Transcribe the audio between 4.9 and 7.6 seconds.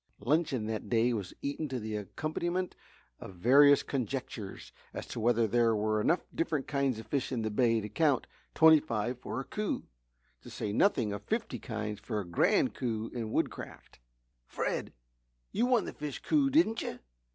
as to whether there were enough different kinds of fish in the